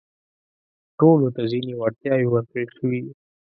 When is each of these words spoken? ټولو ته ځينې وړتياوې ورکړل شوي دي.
ټولو 0.97 1.27
ته 1.35 1.41
ځينې 1.51 1.71
وړتياوې 1.79 2.27
ورکړل 2.29 2.67
شوي 2.77 2.99
دي. 3.03 3.11